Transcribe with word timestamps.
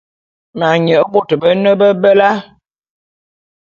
Ma 0.59 0.69
nye 0.83 0.95
bot 1.13 1.29
bene 1.41 1.71
bebela. 1.79 2.29